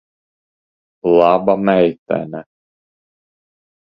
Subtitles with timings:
[1.17, 2.41] Laba meitene.